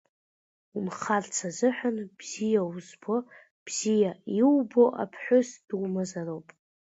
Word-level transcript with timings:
Унхарц 0.77 1.35
азыҳәан 1.47 1.97
бзиа 2.17 2.61
узбо, 2.69 3.15
бзиаиубо, 3.65 4.83
аԥҳәысдумазароуп. 5.03 6.47